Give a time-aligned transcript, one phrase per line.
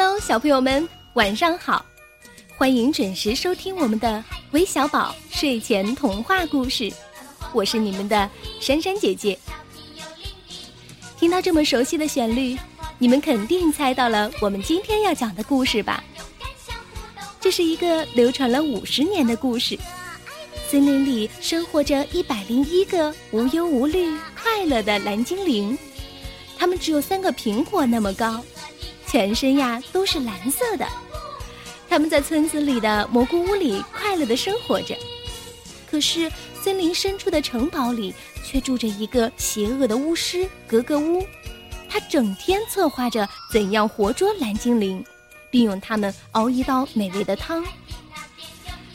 [0.00, 1.84] Hello，小朋友们，晚上好！
[2.56, 6.88] 欢迎准时收听我们的微小宝睡前童话故事，
[7.52, 8.30] 我是你们的
[8.60, 9.36] 珊珊姐姐。
[11.18, 12.56] 听到这么熟悉的旋律，
[12.96, 16.04] 你们肯定猜到了我们今天要讲的故事吧？
[17.40, 19.76] 这是一个流传了五十年的故事。
[20.70, 25.76] 森林里生活着一百零一个无忧无虑、快乐的蓝精灵，
[26.56, 28.40] 它们只有三个苹果那么高。
[29.10, 30.86] 全身呀都是蓝色的，
[31.88, 34.94] 他们在村子里的蘑菇屋里快乐的生活着。
[35.90, 36.30] 可是
[36.60, 41.26] 森林深处的城堡里却住着一个邪恶的巫师格格巫，
[41.88, 45.02] 他整天策划着怎样活捉蓝精灵，
[45.50, 47.64] 并用它们熬一道美味的汤。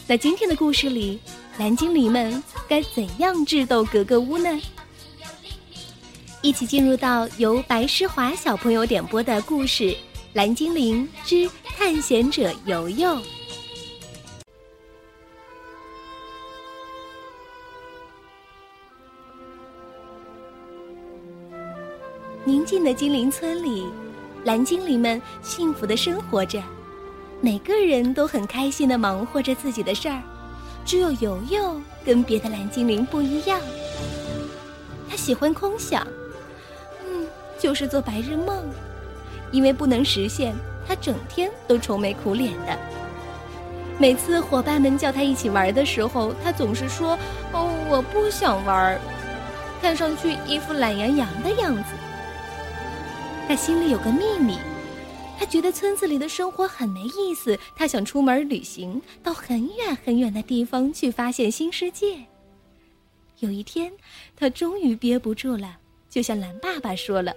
[0.07, 1.20] 在今天的故事里，
[1.57, 4.62] 蓝精灵们该怎样智斗格格巫呢？
[6.44, 9.84] 一起进入到由白诗华小朋友点播的故事
[10.34, 13.12] 《蓝精灵之探险者游游》。
[22.44, 23.88] 宁静的精灵村里，
[24.44, 26.62] 蓝精灵们幸福的生活着，
[27.40, 30.22] 每个人都很开心的忙活着自己的事儿，
[30.84, 33.62] 只有游游跟别的蓝精灵不一样，
[35.10, 36.05] 他喜欢空想。
[37.64, 38.62] 就是做白日梦，
[39.54, 40.54] 因为不能实现，
[40.86, 42.78] 他整天都愁眉苦脸的。
[43.98, 47.18] 每次伙伴们叫他一起玩的时候，他总是说
[47.56, 49.00] ：“哦，我不想玩。”
[49.82, 51.94] 看上去一副懒洋洋的样子。
[53.48, 54.58] 他心里有个秘密，
[55.40, 62.18] 他觉得村子里的生活很没意思，他想出门旅行，到很远很远的地方去发现新世界。
[63.40, 63.90] 有一天，
[64.36, 65.78] 他终于憋不住了，
[66.09, 67.34] 就向蓝爸爸说了。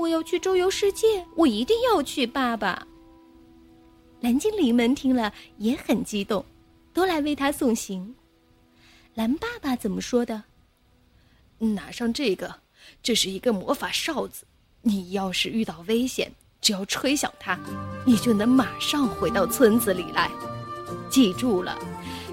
[0.00, 2.86] 我要去周游世界，我一定要去，爸爸。
[4.20, 6.42] 蓝精灵们听了也很激动，
[6.94, 8.14] 都来为他送行。
[9.12, 10.42] 蓝爸爸怎么说的？
[11.58, 12.54] 拿上这个，
[13.02, 14.46] 这是一个魔法哨子。
[14.80, 16.32] 你要是遇到危险，
[16.62, 17.58] 只要吹响它，
[18.06, 20.30] 你就能马上回到村子里来。
[21.10, 21.78] 记住了，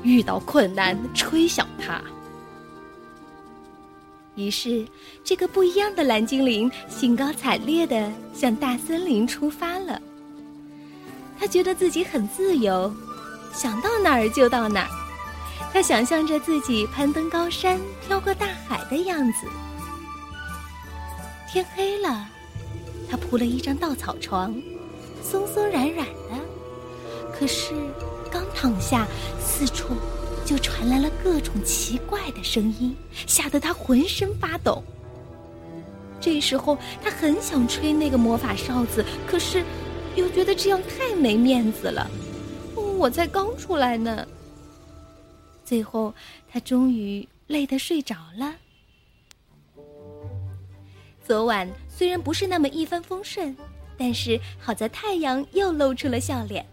[0.04, 2.02] 遇到困难吹响它。
[4.38, 4.86] 于是，
[5.24, 10.00] 这个不一样的蓝精灵兴高采烈地向大森林出发了。
[11.40, 12.94] 他觉得自己很自由，
[13.52, 14.90] 想到哪儿就到哪儿。
[15.74, 19.48] 他想象着自己攀登高山、飘过大海的样子。
[21.52, 22.28] 天黑了，
[23.10, 24.54] 他铺了一张稻草床，
[25.24, 26.38] 松松软软的。
[27.34, 27.74] 可是，
[28.32, 29.08] 刚躺下，
[29.40, 29.96] 四处……
[30.48, 32.96] 就传来了各种奇怪的声音，
[33.28, 34.82] 吓得他浑身发抖。
[36.22, 39.62] 这时候，他很想吹那个魔法哨子，可是
[40.16, 42.10] 又觉得这样太没面子了。
[42.98, 44.26] 我才刚出来呢。
[45.66, 46.14] 最后，
[46.50, 48.56] 他终于累得睡着了。
[51.26, 53.54] 昨晚虽然不是那么一帆风顺，
[53.98, 56.66] 但是好在太阳又露出了笑脸，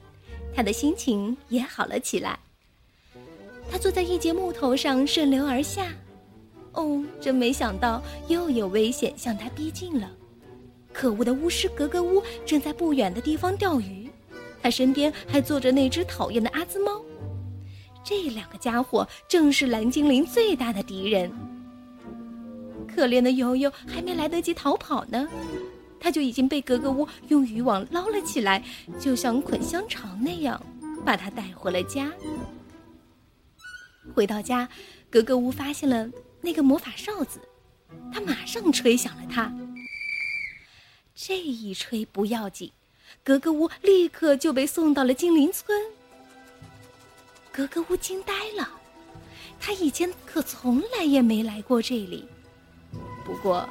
[0.54, 2.38] 他的心情也好了起来。
[3.70, 5.88] 他坐在一节木头上，顺流而下。
[6.72, 10.10] 哦，真没想到又有危险向他逼近了。
[10.92, 14.08] 可恶的巫师格格巫正在不远的地方钓鱼，
[14.62, 17.00] 他身边还坐着那只讨厌的阿兹猫。
[18.04, 21.30] 这两个家伙正是蓝精灵最大的敌人。
[22.86, 25.26] 可怜的悠悠还没来得及逃跑呢，
[25.98, 28.62] 他就已经被格格巫用渔网捞了起来，
[29.00, 30.60] 就像捆香肠那样，
[31.04, 32.12] 把他带回了家。
[34.12, 34.68] 回到家，
[35.10, 36.08] 格格巫发现了
[36.40, 37.40] 那个魔法哨子，
[38.12, 39.52] 他马上吹响了它。
[41.14, 42.72] 这一吹不要紧，
[43.22, 45.80] 格格巫立刻就被送到了精灵村。
[47.52, 48.68] 格格巫惊呆了，
[49.60, 52.26] 他以前可从来也没来过这里。
[53.24, 53.68] 不过，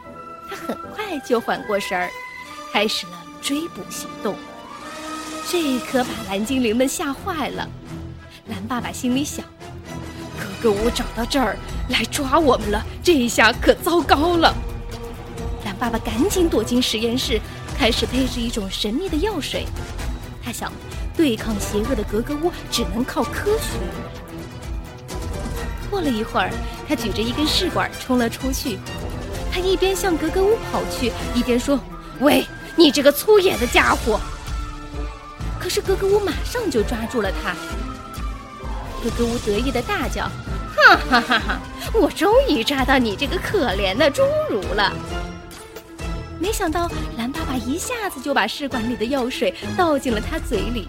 [0.50, 2.10] 他很快就缓过神儿，
[2.72, 4.36] 开始了追捕行动。
[5.50, 7.70] 这可把蓝精灵们吓坏了。
[8.48, 9.46] 蓝爸爸心里想。
[10.64, 11.58] 格格巫找到这儿
[11.90, 14.56] 来抓我们了，这一下可糟糕了。
[15.66, 17.38] 蓝爸爸赶紧躲进实验室，
[17.78, 19.66] 开始配置一种神秘的药水。
[20.42, 20.72] 他想，
[21.18, 23.78] 对抗邪恶的格格巫只能靠科学。
[25.92, 26.50] 过了一会儿，
[26.88, 28.80] 他举着一根试管冲了出去。
[29.52, 31.78] 他一边向格格巫跑去，一边说
[32.22, 34.18] ：“喂，你这个粗野的家伙！”
[35.60, 37.54] 可是格格巫马上就抓住了他。
[39.04, 40.32] 格格巫得意的大叫。
[40.86, 41.40] 哈哈哈！
[41.40, 41.62] 哈！
[41.94, 44.94] 我终于抓到你这个可怜的侏儒了。
[46.40, 50.88] 没想到蓝爸爸一下子就把试管里的药水倒进了他嘴里。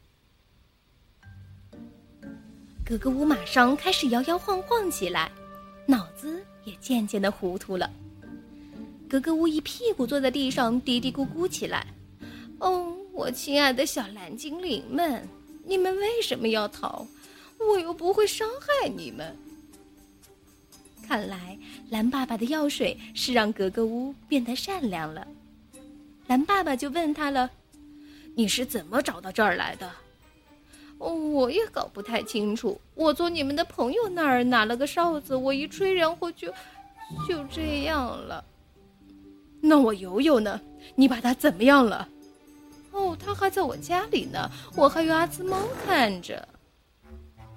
[2.85, 5.31] 格格巫马上开始摇摇晃晃起来，
[5.87, 7.89] 脑子也渐渐的糊涂了。
[9.09, 11.87] 格格巫一屁股坐在地上，嘀嘀咕咕起来
[12.59, 15.27] ：“哦，我亲爱的小蓝精灵们，
[15.65, 17.07] 你们为什么要逃？
[17.59, 19.35] 我又不会伤害你们。”
[21.07, 21.59] 看来
[21.91, 25.27] 蓝爸爸的药水是让格格巫变得善良了。
[26.27, 27.51] 蓝爸爸就问他了
[28.35, 29.91] ：“你是怎么找到这儿来的？”
[30.99, 32.81] 哦，我也搞不太清楚。
[32.95, 36.51] 我从你们的朋友那儿拿了个哨子，我一吹，然后就
[37.29, 38.43] 就这样了。
[39.61, 40.61] 那我游游呢？
[40.95, 42.09] 你把它怎么样了？
[42.93, 46.49] 哦，他还在我家里呢，我还有阿兹猫看着。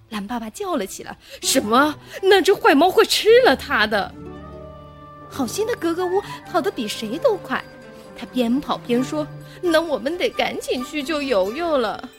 [0.10, 1.96] 蓝爸爸叫了起来：“什么？
[2.22, 4.14] 那只坏猫会吃了它的！”
[5.30, 7.64] 好心的格格巫跑得比谁都快，
[8.18, 9.28] 他边跑边说
[9.62, 12.10] ：“那我们得赶紧去救游游了。”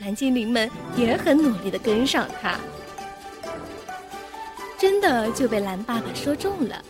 [0.00, 2.58] 蓝精灵们也很努力的跟上他，
[4.78, 6.82] 真的就被蓝爸爸说中了。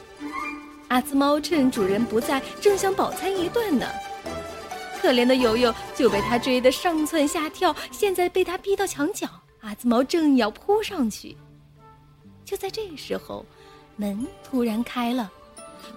[0.88, 3.86] 阿兹猫趁主人不在，正想饱餐一顿呢。
[5.00, 9.26] 可怜的游游就被他追得上蹿下跳，现在被他逼到墙角，
[9.68, 11.36] 阿兹猫正要扑上去。
[12.42, 13.44] 就在这时候，
[13.96, 15.30] 门突然开了，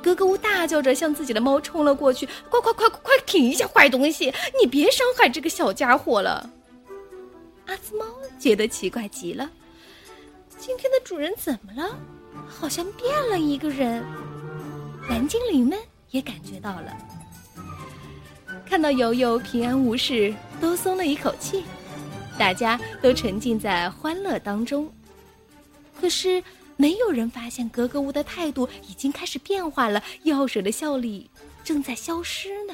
[0.03, 4.25] 格格巫大叫着向自己的猫冲了过去：“快快快快快停一下，坏东西！
[4.61, 6.49] 你别伤害这个小家伙了。”
[7.65, 8.05] 阿兹猫
[8.37, 9.49] 觉得奇怪极了，
[10.57, 11.97] 今天的主人怎么了？
[12.49, 14.03] 好像变了一个人。
[15.09, 15.79] 蓝精灵们
[16.09, 16.93] 也感觉到了，
[18.65, 21.63] 看到游游平安无事，都松了一口气，
[22.41, 24.91] 大家都沉浸在欢乐当中。
[25.95, 26.43] 可是，
[26.75, 31.29] 没有人发现格格巫的态度已经开始变化了，药水的效力
[31.63, 32.73] 正在消失呢。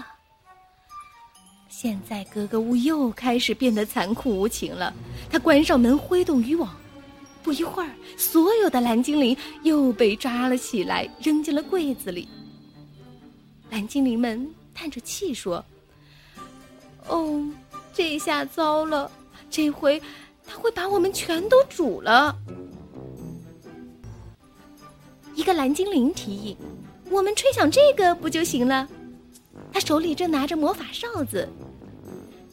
[1.68, 4.94] 现在格格巫又开始变得残酷无情了。
[5.30, 6.74] 他关上门，挥动渔网，
[7.44, 12.30] 不一会儿，所有的蓝精灵又被抓了起来，扔进了柜子里。
[13.70, 15.62] 蓝精灵们叹着气说
[17.10, 17.46] ：“哦，
[17.94, 19.12] 这下糟了，
[19.50, 20.02] 这回
[20.46, 22.38] 他会把我们全都煮了。”
[25.36, 26.56] 一个蓝精灵提议
[27.12, 28.88] ：“我们吹响这个不就行了？”
[29.72, 31.48] 他手里正拿着魔法哨子。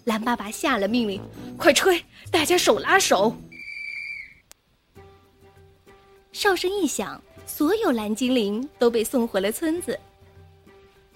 [0.05, 1.19] 蓝爸爸下了命令
[1.57, 2.05] ：“快吹！
[2.31, 3.35] 大家手拉手。”
[6.33, 9.99] 哨声一响，所有蓝精灵都被送回了村子。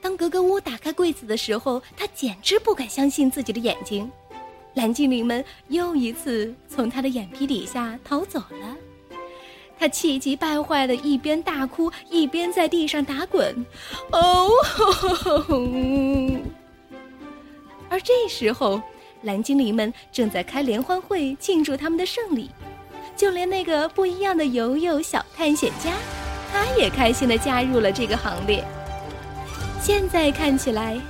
[0.01, 4.11] 当格格巫打开柜子的时候，他简直不敢相信自己的眼睛。
[4.75, 8.77] 蓝精灵们又一次从他的眼皮底下逃走了。
[9.79, 13.65] 他气急败坏的一边大哭，一边在地上打滚。
[14.11, 15.69] 哦吼吼吼！
[17.89, 18.83] 而这时候，
[19.23, 22.51] 蓝精灵们正在开联欢会庆祝他们的胜利，
[23.17, 25.93] 就连那个不一样的游游小探险家，
[26.53, 28.65] 他也开心的加入了这个行列。
[29.81, 31.01] 现在看起来，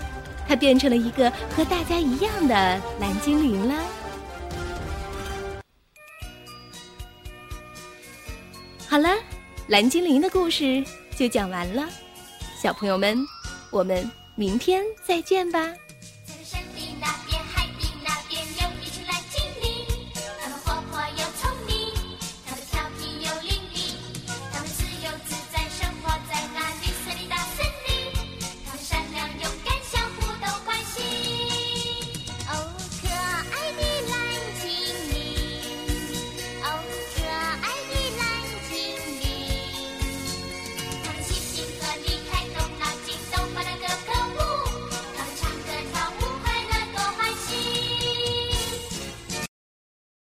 [0.49, 2.55] 它变成了一个和大家一样的
[2.99, 3.75] 蓝精灵了。
[8.89, 9.11] 好了，
[9.67, 10.83] 蓝精灵的故事
[11.15, 11.87] 就讲完了，
[12.61, 13.19] 小朋友们，
[13.71, 15.71] 我们明天再见吧。